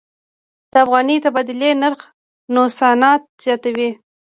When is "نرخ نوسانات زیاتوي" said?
1.81-3.89